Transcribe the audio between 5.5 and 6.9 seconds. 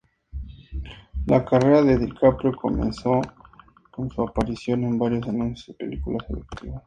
y películas educativas.